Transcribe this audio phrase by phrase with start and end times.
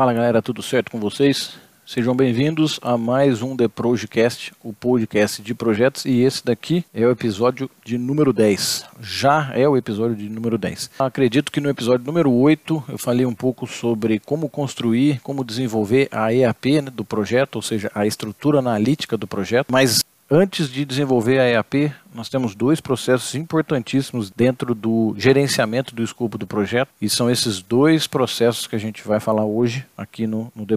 [0.00, 1.58] Fala galera, tudo certo com vocês?
[1.84, 7.04] Sejam bem-vindos a mais um The Projecast, o podcast de projetos, e esse daqui é
[7.04, 8.86] o episódio de número 10.
[8.98, 10.92] Já é o episódio de número 10.
[10.98, 16.08] Acredito que no episódio número 8 eu falei um pouco sobre como construir, como desenvolver
[16.10, 20.84] a EAP né, do projeto, ou seja, a estrutura analítica do projeto, mas Antes de
[20.84, 26.88] desenvolver a EAP, nós temos dois processos importantíssimos dentro do gerenciamento do escopo do projeto,
[27.02, 30.76] e são esses dois processos que a gente vai falar hoje aqui no, no The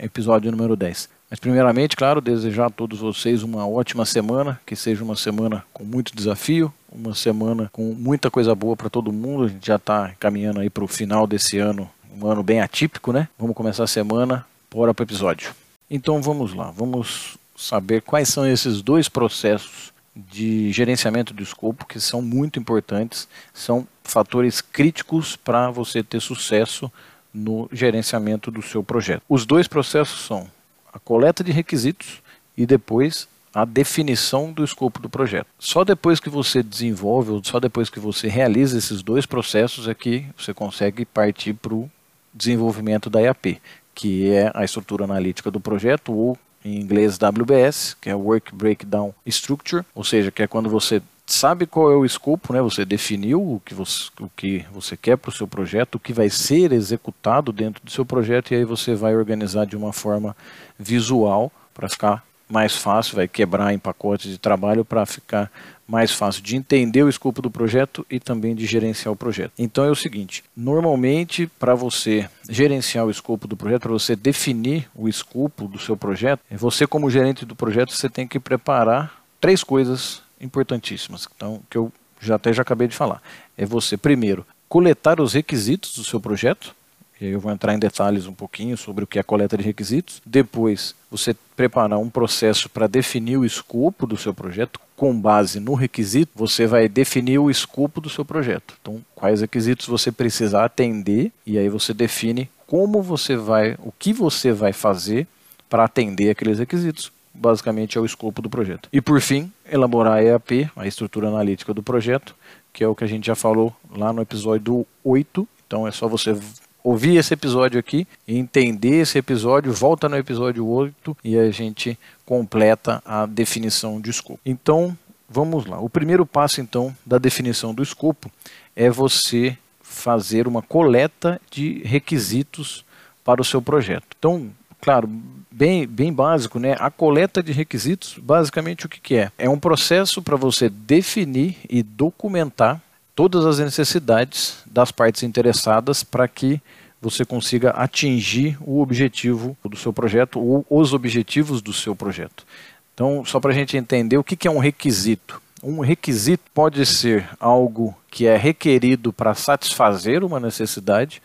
[0.00, 1.08] episódio número 10.
[1.28, 5.82] Mas primeiramente, claro, desejar a todos vocês uma ótima semana, que seja uma semana com
[5.82, 9.46] muito desafio, uma semana com muita coisa boa para todo mundo.
[9.46, 13.12] A gente já está caminhando aí para o final desse ano, um ano bem atípico,
[13.12, 13.28] né?
[13.36, 15.52] Vamos começar a semana, bora para o episódio.
[15.90, 22.00] Então vamos lá, vamos saber quais são esses dois processos de gerenciamento do escopo que
[22.00, 26.90] são muito importantes, são fatores críticos para você ter sucesso
[27.34, 29.22] no gerenciamento do seu projeto.
[29.28, 30.48] Os dois processos são
[30.92, 32.22] a coleta de requisitos
[32.56, 35.46] e depois a definição do escopo do projeto.
[35.58, 39.94] Só depois que você desenvolve, ou só depois que você realiza esses dois processos é
[39.94, 41.90] que você consegue partir para o
[42.32, 43.60] desenvolvimento da EAP,
[43.94, 46.38] que é a estrutura analítica do projeto ou
[46.68, 51.66] em inglês WBS, que é Work Breakdown Structure, ou seja, que é quando você sabe
[51.66, 52.62] qual é o escopo, né?
[52.62, 56.12] Você definiu o que você, o que você quer para o seu projeto, o que
[56.12, 60.34] vai ser executado dentro do seu projeto e aí você vai organizar de uma forma
[60.78, 65.50] visual para ficar mais fácil, vai quebrar em pacotes de trabalho para ficar
[65.88, 69.52] mais fácil de entender o escopo do projeto e também de gerenciar o projeto.
[69.58, 74.88] Então é o seguinte, normalmente para você gerenciar o escopo do projeto, para você definir
[74.94, 79.64] o escopo do seu projeto, você como gerente do projeto, você tem que preparar três
[79.64, 83.22] coisas importantíssimas, então que eu já até já acabei de falar.
[83.56, 86.74] É você primeiro coletar os requisitos do seu projeto,
[87.20, 89.64] e aí eu vou entrar em detalhes um pouquinho sobre o que é coleta de
[89.64, 90.22] requisitos.
[90.24, 94.78] Depois, você preparar um processo para definir o escopo do seu projeto.
[94.98, 98.74] Com base no requisito, você vai definir o escopo do seu projeto.
[98.80, 104.12] Então, quais requisitos você precisa atender e aí você define como você vai, o que
[104.12, 105.24] você vai fazer
[105.70, 107.12] para atender aqueles requisitos.
[107.32, 108.88] Basicamente é o escopo do projeto.
[108.92, 112.34] E por fim, elaborar a EAP, a estrutura analítica do projeto,
[112.72, 115.46] que é o que a gente já falou lá no episódio 8.
[115.64, 116.36] Então é só você
[116.82, 123.02] ouvir esse episódio aqui, entender esse episódio, volta no episódio 8 e a gente completa
[123.04, 124.40] a definição de escopo.
[124.44, 124.96] Então,
[125.28, 125.80] vamos lá.
[125.80, 128.30] O primeiro passo, então, da definição do escopo
[128.74, 132.84] é você fazer uma coleta de requisitos
[133.24, 134.06] para o seu projeto.
[134.18, 134.50] Então,
[134.80, 135.08] claro,
[135.50, 136.76] bem, bem básico, né?
[136.78, 139.32] A coleta de requisitos, basicamente o que, que é?
[139.36, 142.80] É um processo para você definir e documentar
[143.18, 146.62] todas as necessidades das partes interessadas para que
[147.02, 152.46] você consiga atingir o objetivo do seu projeto ou os objetivos do seu projeto.
[152.94, 155.42] Então, só para a gente entender o que é um requisito.
[155.60, 161.20] Um requisito pode ser algo que é requerido para satisfazer uma necessidade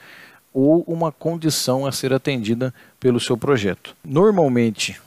[0.52, 3.96] ou uma condição a ser atendida pelo seu projeto.
[4.04, 5.00] Normalmente,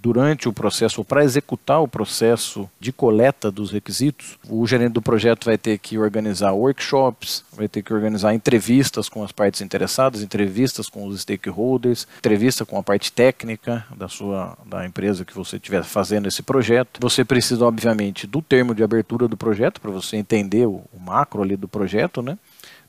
[0.00, 5.02] durante o processo, ou para executar o processo de coleta dos requisitos, o gerente do
[5.02, 10.22] projeto vai ter que organizar workshops, vai ter que organizar entrevistas com as partes interessadas,
[10.22, 15.56] entrevistas com os stakeholders, entrevista com a parte técnica da sua da empresa que você
[15.56, 16.98] estiver fazendo esse projeto.
[17.00, 21.42] Você precisa, obviamente, do termo de abertura do projeto para você entender o, o macro
[21.42, 22.38] ali do projeto, né?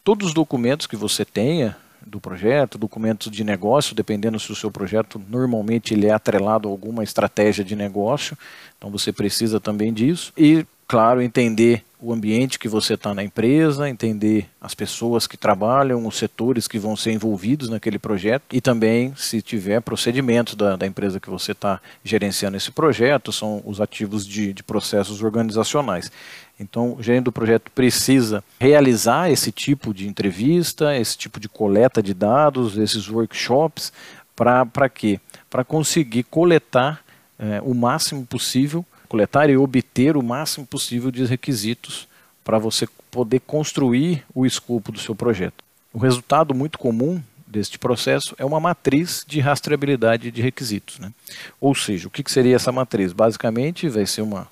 [0.03, 4.72] Todos os documentos que você tenha do projeto, documentos de negócio, dependendo se o seu
[4.72, 8.38] projeto normalmente ele é atrelado a alguma estratégia de negócio,
[8.78, 10.34] então você precisa também disso.
[10.38, 16.06] E, claro, entender o ambiente que você está na empresa, entender as pessoas que trabalham,
[16.06, 20.86] os setores que vão ser envolvidos naquele projeto e também, se tiver procedimentos da, da
[20.86, 26.12] empresa que você está gerenciando esse projeto, são os ativos de, de processos organizacionais.
[26.60, 32.04] Então, o gerente do projeto precisa realizar esse tipo de entrevista, esse tipo de coleta
[32.04, 33.94] de dados, esses workshops,
[34.36, 35.22] para quê?
[35.50, 37.02] Para conseguir coletar
[37.40, 42.07] é, o máximo possível coletar e obter o máximo possível de requisitos
[42.44, 45.63] para você poder construir o escopo do seu projeto.
[45.94, 50.98] O resultado muito comum deste processo é uma matriz de rastreabilidade de requisitos.
[50.98, 51.13] Né?
[51.62, 53.13] Ou seja, o que seria essa matriz?
[53.13, 54.48] Basicamente vai ser uma,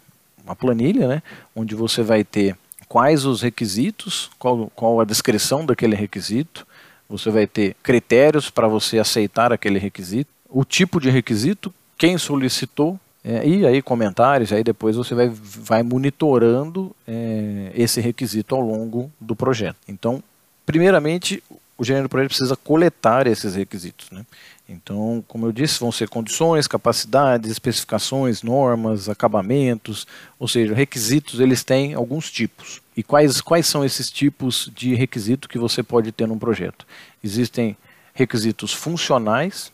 [0.45, 1.23] uma planilha, né?
[1.55, 2.55] onde você vai ter
[2.87, 6.67] quais os requisitos, qual, qual a descrição daquele requisito,
[7.09, 12.99] você vai ter critérios para você aceitar aquele requisito, o tipo de requisito, quem solicitou
[13.23, 19.11] é, e aí comentários, aí depois você vai, vai monitorando é, esse requisito ao longo
[19.19, 19.77] do projeto.
[19.87, 20.23] Então,
[20.65, 21.43] primeiramente,
[21.77, 24.09] o gerente do projeto precisa coletar esses requisitos.
[24.11, 24.25] Né?
[24.67, 30.07] Então, como eu disse, vão ser condições, capacidades, especificações, normas, acabamentos,
[30.39, 32.81] ou seja, requisitos eles têm alguns tipos.
[32.95, 36.85] E quais, quais são esses tipos de requisito que você pode ter num projeto?
[37.23, 37.77] Existem
[38.13, 39.71] requisitos funcionais,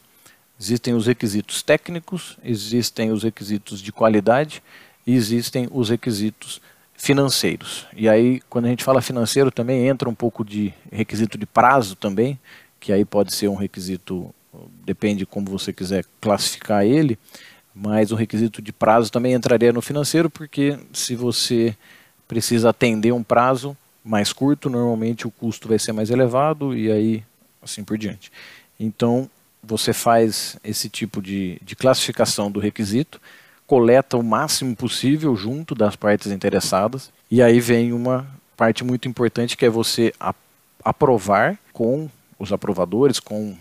[0.59, 4.61] existem os requisitos técnicos, existem os requisitos de qualidade
[5.05, 6.61] e existem os requisitos
[6.95, 7.85] financeiros.
[7.95, 11.95] E aí, quando a gente fala financeiro, também entra um pouco de requisito de prazo
[11.95, 12.39] também,
[12.79, 14.33] que aí pode ser um requisito,
[14.83, 17.17] depende como você quiser classificar ele,
[17.73, 21.75] mas o requisito de prazo também entraria no financeiro, porque se você
[22.27, 27.23] precisa atender um prazo mais curto, normalmente o custo vai ser mais elevado e aí
[27.61, 28.31] assim por diante.
[28.79, 29.29] Então,
[29.63, 33.19] você faz esse tipo de, de classificação do requisito,
[33.65, 39.57] coleta o máximo possível junto das partes interessadas, e aí vem uma parte muito importante
[39.57, 40.13] que é você
[40.83, 42.09] aprovar com
[42.39, 43.55] os aprovadores, com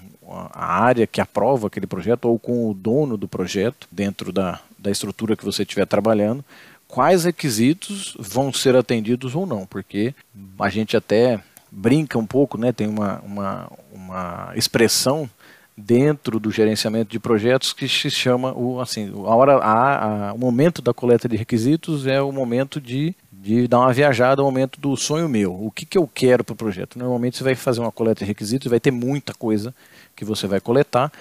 [0.53, 4.91] a área que aprova aquele projeto ou com o dono do projeto dentro da, da
[4.91, 6.45] estrutura que você estiver trabalhando,
[6.89, 10.15] quais requisitos vão ser atendidos ou não, porque
[10.59, 11.41] a gente até
[11.71, 15.29] brinca um pouco, né, tem uma, uma, uma expressão
[15.77, 20.39] dentro do gerenciamento de projetos que se chama o assim a hora a, a, o
[20.39, 24.81] momento da coleta de requisitos é o momento de, de dar uma viajada, o momento
[24.81, 25.53] do sonho meu.
[25.53, 26.99] O que, que eu quero para o projeto?
[26.99, 29.75] Normalmente você vai fazer uma coleta de requisitos, vai ter muita coisa
[30.15, 31.13] que você vai coletar,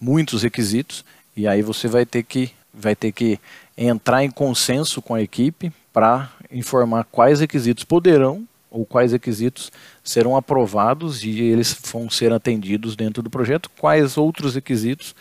[0.00, 1.04] muitos requisitos
[1.36, 3.38] e aí você vai ter que vai ter que
[3.76, 9.70] entrar em consenso com a equipe para informar quais requisitos poderão ou quais requisitos
[10.02, 15.14] serão aprovados e eles vão ser atendidos dentro do projeto, quais outros requisitos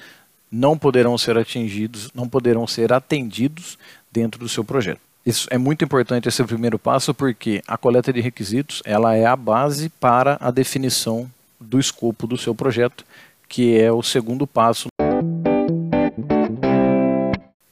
[0.52, 3.78] não poderão ser atingidos, não poderão ser atendidos
[4.12, 5.02] dentro do seu projeto.
[5.26, 9.36] Isso é muito importante esse primeiro passo porque a coleta de requisitos ela é a
[9.36, 11.30] base para a definição
[11.60, 13.04] do escopo do seu projeto,
[13.50, 14.88] que é o segundo passo.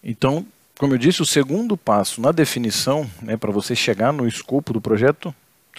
[0.04, 0.46] Então,
[0.78, 4.82] como eu disse, o segundo passo na definição, né, para você chegar no escopo do
[4.82, 5.34] projeto,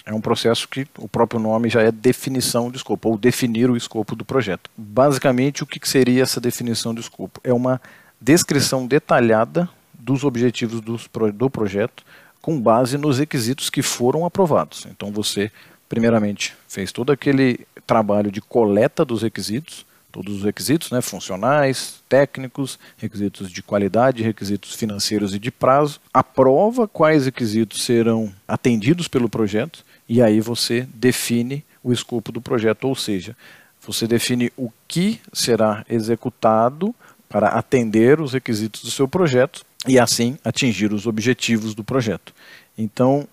[0.05, 3.77] é um processo que o próprio nome já é definição de escopo, ou definir o
[3.77, 4.69] escopo do projeto.
[4.77, 7.41] Basicamente, o que seria essa definição de escopo?
[7.43, 7.81] É uma
[8.19, 12.03] descrição detalhada dos objetivos do projeto
[12.41, 14.87] com base nos requisitos que foram aprovados.
[14.89, 15.51] Então você,
[15.89, 22.79] primeiramente, fez todo aquele trabalho de coleta dos requisitos, todos os requisitos, né, funcionais, técnicos,
[22.97, 29.83] requisitos de qualidade, requisitos financeiros e de prazo, aprova quais requisitos serão atendidos pelo projeto
[30.07, 33.35] e aí você define o escopo do projeto, ou seja,
[33.81, 36.93] você define o que será executado
[37.29, 42.33] para atender os requisitos do seu projeto e assim atingir os objetivos do projeto.
[42.77, 43.27] Então,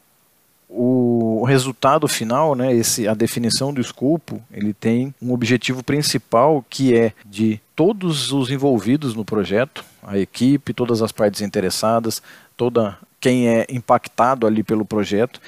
[0.76, 6.96] o resultado final, né, esse, a definição do escopo, ele tem um objetivo principal que
[6.96, 12.20] é de todos os envolvidos no projeto, a equipe, todas as partes interessadas,
[12.56, 15.40] toda quem é impactado ali pelo projeto,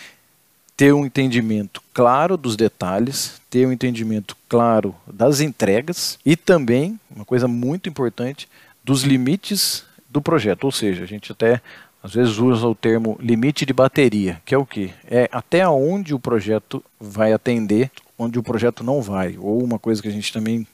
[0.76, 7.24] ter um entendimento claro dos detalhes, ter um entendimento claro das entregas e também, uma
[7.24, 8.48] coisa muito importante,
[8.84, 10.64] dos limites do projeto.
[10.64, 11.60] Ou seja, a gente até
[12.06, 14.92] às vezes usa o termo limite de bateria, que é o que?
[15.10, 19.36] É até onde o projeto vai atender, onde o projeto não vai.
[19.36, 20.64] Ou uma coisa que a gente também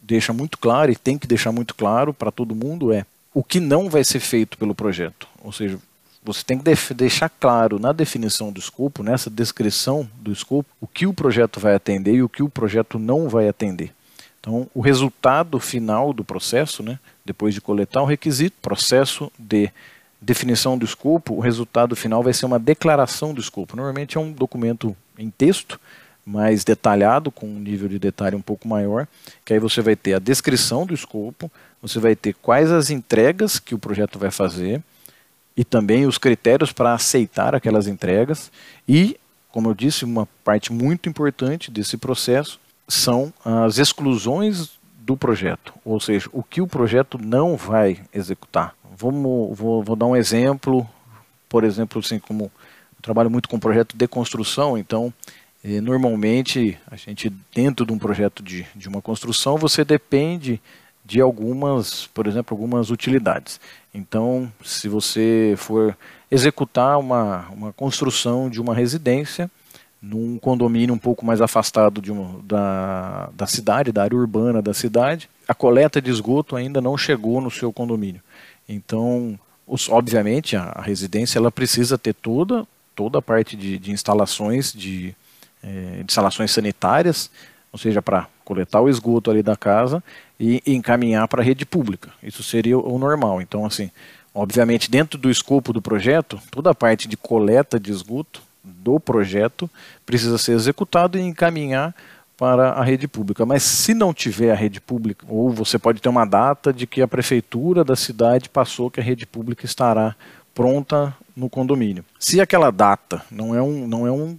[0.00, 3.04] deixa muito claro e tem que deixar muito claro para todo mundo é
[3.34, 5.26] o que não vai ser feito pelo projeto.
[5.42, 5.76] Ou seja,
[6.22, 11.04] você tem que deixar claro na definição do escopo, nessa descrição do escopo, o que
[11.04, 13.92] o projeto vai atender e o que o projeto não vai atender.
[14.38, 19.68] Então, o resultado final do processo, né, depois de coletar o requisito, processo de
[20.20, 23.76] definição do escopo, o resultado final vai ser uma declaração do escopo.
[23.76, 25.80] Normalmente é um documento em texto,
[26.24, 29.08] mais detalhado, com um nível de detalhe um pouco maior,
[29.44, 31.50] que aí você vai ter a descrição do escopo,
[31.80, 34.82] você vai ter quais as entregas que o projeto vai fazer,
[35.56, 38.50] e também os critérios para aceitar aquelas entregas.
[38.88, 39.18] E,
[39.50, 45.98] como eu disse, uma parte muito importante desse processo são as exclusões do projeto, ou
[45.98, 48.74] seja, o que o projeto não vai executar.
[48.96, 50.86] Vamos, vou, vou dar um exemplo,
[51.48, 52.52] por exemplo, assim como
[53.00, 55.12] trabalho muito com projeto de construção, então
[55.64, 60.60] eh, normalmente a gente dentro de um projeto de, de uma construção você depende
[61.04, 63.58] de algumas, por exemplo, algumas utilidades.
[63.92, 65.96] Então, se você for
[66.30, 69.50] executar uma, uma construção de uma residência
[70.02, 74.72] num condomínio um pouco mais afastado de uma, da, da cidade, da área urbana da
[74.72, 78.22] cidade, a coleta de esgoto ainda não chegou no seu condomínio.
[78.68, 83.92] Então, os, obviamente, a, a, residência ela precisa ter toda, toda a parte de, de
[83.92, 85.14] instalações, de,
[85.62, 87.30] é, instalações sanitárias
[87.72, 90.02] ou seja, para coletar o esgoto ali da casa
[90.38, 92.10] e encaminhar para a rede pública.
[92.22, 93.40] Isso seria o normal.
[93.40, 93.90] Então, assim,
[94.34, 99.68] obviamente, dentro do escopo do projeto, toda a parte de coleta de esgoto do projeto
[100.04, 101.94] precisa ser executado e encaminhar
[102.36, 103.44] para a rede pública.
[103.44, 107.02] Mas se não tiver a rede pública, ou você pode ter uma data de que
[107.02, 110.16] a prefeitura da cidade passou que a rede pública estará
[110.54, 112.04] pronta no condomínio.
[112.18, 114.38] Se aquela data não é um, não é um,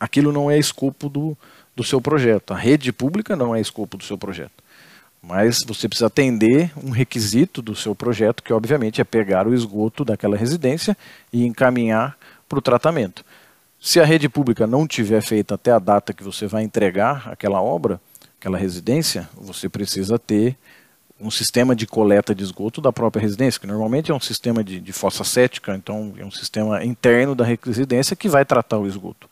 [0.00, 1.36] aquilo não é escopo do,
[1.76, 2.52] do seu projeto.
[2.52, 4.64] A rede pública não é escopo do seu projeto.
[5.22, 10.04] Mas você precisa atender um requisito do seu projeto, que obviamente é pegar o esgoto
[10.04, 10.96] daquela residência
[11.32, 12.16] e encaminhar
[12.48, 13.24] para o tratamento.
[13.80, 17.62] Se a rede pública não tiver feita até a data que você vai entregar aquela
[17.62, 18.00] obra,
[18.38, 20.56] aquela residência, você precisa ter
[21.20, 24.80] um sistema de coleta de esgoto da própria residência, que normalmente é um sistema de,
[24.80, 29.28] de fossa cética, então é um sistema interno da residência que vai tratar o esgoto.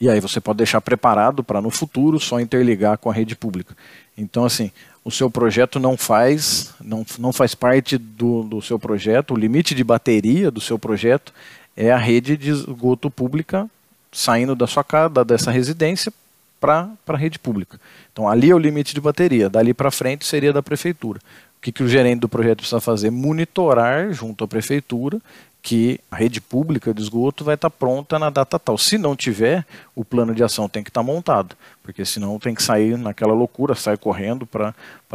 [0.00, 3.76] E aí você pode deixar preparado para no futuro só interligar com a rede pública.
[4.16, 4.70] Então, assim,
[5.04, 9.74] o seu projeto não faz, não, não faz parte do, do seu projeto, o limite
[9.74, 11.32] de bateria do seu projeto
[11.76, 13.68] é a rede de esgoto pública
[14.10, 16.12] saindo da sua casa, dessa residência,
[16.60, 17.80] para a rede pública.
[18.12, 21.20] Então, ali é o limite de bateria, dali para frente seria da prefeitura.
[21.58, 23.10] O que, que o gerente do projeto precisa fazer?
[23.10, 25.20] Monitorar junto à prefeitura
[25.62, 28.78] que a rede pública de esgoto vai estar tá pronta na data tal.
[28.78, 32.54] Se não tiver, o plano de ação tem que estar tá montado, porque senão tem
[32.54, 34.74] que sair naquela loucura, sair correndo para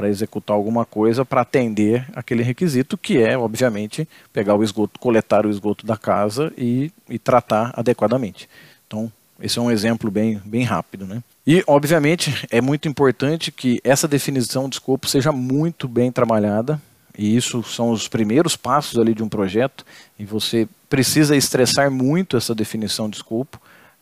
[0.09, 5.49] executar alguma coisa para atender aquele requisito, que é, obviamente, pegar o esgoto, coletar o
[5.49, 8.49] esgoto da casa e, e tratar adequadamente.
[8.85, 11.05] Então, esse é um exemplo bem, bem rápido.
[11.05, 11.23] Né?
[11.45, 16.81] E, obviamente, é muito importante que essa definição de escopo seja muito bem trabalhada,
[17.17, 19.85] e isso são os primeiros passos ali de um projeto,
[20.17, 23.59] e você precisa estressar muito essa definição de escopo.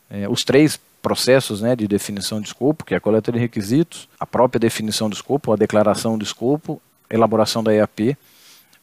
[0.09, 4.07] É, os três processos né, de definição de escopo, que é a coleta de requisitos,
[4.19, 8.17] a própria definição de escopo, a declaração de escopo, elaboração da EAP,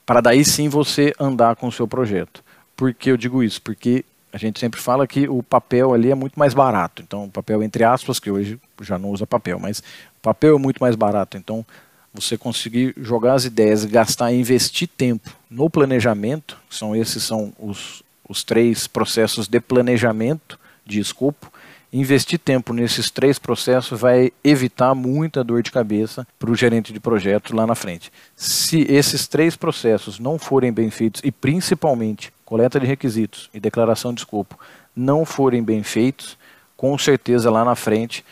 [0.04, 2.42] para daí sim você andar com o seu projeto.
[2.76, 3.60] Por que eu digo isso?
[3.62, 7.02] Porque a gente sempre fala que o papel ali é muito mais barato.
[7.02, 10.58] Então, o papel entre aspas, que hoje já não usa papel, mas o papel é
[10.58, 11.36] muito mais barato.
[11.36, 11.64] Então,
[12.12, 18.02] você conseguir jogar as ideias, gastar e investir tempo no planejamento, são esses são os,
[18.28, 21.52] os três processos de planejamento de escopo,
[21.92, 27.00] investir tempo nesses três processos vai evitar muita dor de cabeça para o gerente de
[27.00, 28.12] projeto lá na frente.
[28.36, 34.12] Se esses três processos não forem bem feitos e principalmente coleta de requisitos e declaração
[34.12, 34.58] de escopo
[34.94, 36.36] não forem bem feitos,
[36.76, 38.24] com certeza lá na frente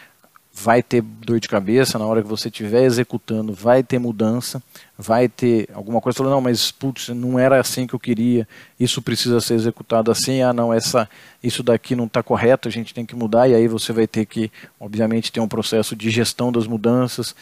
[0.59, 4.63] vai ter dor de cabeça na hora que você estiver executando, vai ter mudança,
[4.97, 8.49] vai ter alguma coisa falando, não, mas putz, não era assim que eu queria,
[8.81, 11.07] isso precisa ser executado assim, ah não, essa,
[11.45, 14.25] isso daqui não está correto, a gente tem que mudar, e aí você vai ter
[14.25, 17.37] que, obviamente, ter um processo de gestão das mudanças,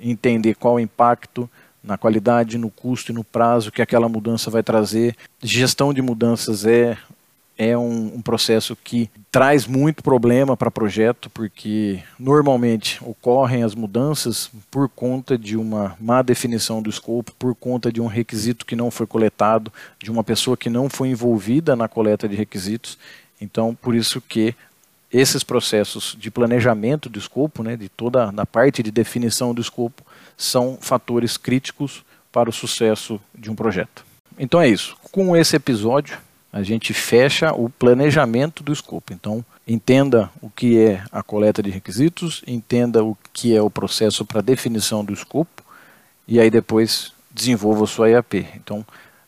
[0.00, 1.48] entender qual o impacto
[1.84, 5.16] na qualidade, no custo e no prazo que aquela mudança vai trazer.
[5.40, 6.98] Gestão de mudanças é
[7.58, 14.50] é um, um, processo que traz muito problema para projeto, porque normalmente ocorrem as mudanças
[14.70, 18.90] por conta de uma má definição do escopo, por conta de um requisito que não
[18.90, 22.98] foi coletado, de uma pessoa que não foi envolvida na coleta de requisitos.
[23.40, 24.54] Então, por isso que
[25.10, 30.02] esses processos de planejamento do escopo, né, de toda a parte de definição do escopo,
[30.36, 34.04] são fatores críticos para o sucesso de um projeto.
[34.38, 34.96] Então é isso.
[35.10, 36.18] Com esse episódio,
[36.56, 39.12] a gente fecha o planejamento do escopo.
[39.12, 44.24] Então, entenda o que é a coleta de requisitos, entenda o que é o processo
[44.24, 45.62] para definição do escopo
[46.26, 48.46] e aí depois desenvolva a sua EAP.
[48.54, 48.86] Então,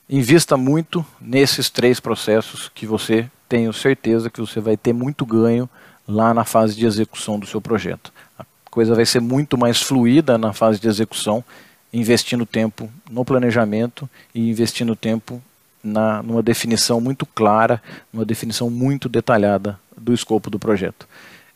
[0.08, 5.68] invista muito nesses três processos que você tenho certeza que você vai ter muito ganho
[6.08, 8.10] lá na fase de execução do seu projeto.
[8.38, 11.44] A coisa vai ser muito mais fluida na fase de execução,
[11.92, 15.42] investindo tempo no planejamento e investindo tempo
[15.88, 21.08] na, numa definição muito clara, numa definição muito detalhada do escopo do projeto.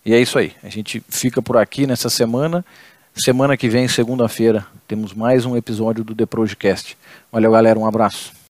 [0.04, 0.52] E é isso aí.
[0.62, 2.64] A gente fica por aqui nessa semana.
[3.14, 6.96] Semana que vem, segunda-feira, temos mais um episódio do The Projecast.
[7.30, 7.78] Valeu, galera.
[7.78, 8.41] Um abraço.